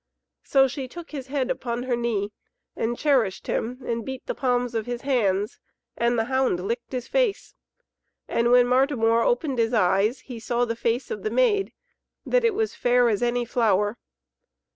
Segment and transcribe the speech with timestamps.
[0.41, 2.31] So she took his head upon her knee
[2.75, 5.59] and cherished him and beat the palms of his hands,
[5.95, 7.53] and the hound licked his face.
[8.27, 11.71] And when Martimor opened his eyes he saw the face of the maid
[12.25, 13.99] that it was fair as any flower.